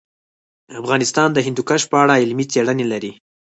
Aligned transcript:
افغانستان 0.81 1.29
د 1.33 1.37
هندوکش 1.45 1.81
په 1.91 1.95
اړه 2.03 2.13
علمي 2.21 2.45
څېړنې 2.51 2.85
لري. 2.91 3.11